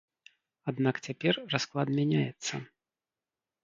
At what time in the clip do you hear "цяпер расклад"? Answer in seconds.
1.09-1.87